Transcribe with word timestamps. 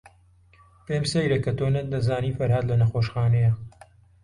پێم 0.85 1.03
سەیرە 1.11 1.37
کە 1.45 1.51
تۆ 1.57 1.67
نەتدەزانی 1.75 2.35
فەرھاد 2.37 2.65
لە 2.71 2.75
نەخۆشخانەیە. 2.81 3.51